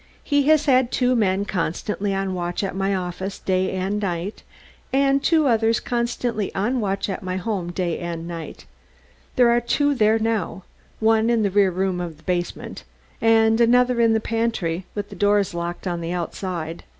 [0.23, 4.41] "He has had two men constantly on watch at my office, day and night,
[4.91, 8.65] and two others constantly on watch at my home, day and night.
[9.35, 10.63] There are two there now
[10.99, 12.83] one in a rear room of the basement,
[13.21, 16.83] and another in the pantry, with the doors locked on the outside.